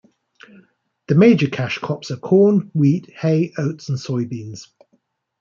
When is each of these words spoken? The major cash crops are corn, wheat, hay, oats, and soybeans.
The 1.09 1.13
major 1.13 1.47
cash 1.47 1.77
crops 1.77 2.09
are 2.09 2.17
corn, 2.17 2.71
wheat, 2.73 3.11
hay, 3.15 3.53
oats, 3.55 3.87
and 3.87 3.99
soybeans. 3.99 4.65